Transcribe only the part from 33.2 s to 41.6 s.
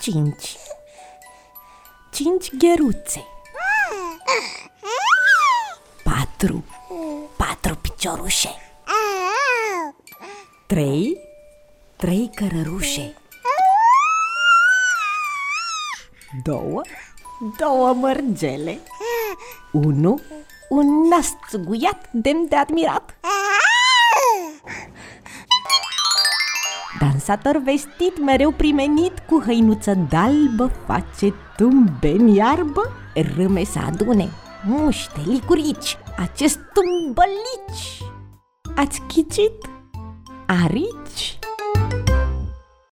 Râme să adune Muște, licurici Acest tumbălici Ați ghicit? Arici?